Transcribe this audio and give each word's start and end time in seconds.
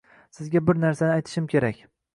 Sizga 0.37 0.63
bir 0.71 0.81
narsani 0.87 1.19
aytishim 1.19 1.55
kerak 1.55 1.89